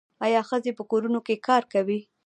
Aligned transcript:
آیا 0.25 0.41
ښځې 0.49 0.71
په 0.77 0.83
کورونو 0.91 1.19
کې 1.27 1.43
کار 1.47 1.63
کوي؟ 1.73 1.99